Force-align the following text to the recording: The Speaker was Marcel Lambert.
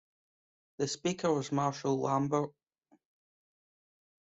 The 0.79 0.87
Speaker 0.87 1.31
was 1.31 1.51
Marcel 1.51 2.01
Lambert. 2.01 2.49